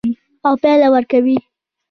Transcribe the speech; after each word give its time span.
او 0.47 0.53
پایله 0.61 0.87
ورکوي. 0.93 1.37